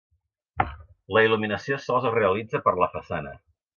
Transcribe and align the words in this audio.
La 1.17 1.23
il·luminació 1.27 1.77
sols 1.85 2.07
es 2.11 2.17
realitza 2.19 2.63
per 2.69 2.75
la 2.85 2.89
façana. 2.95 3.37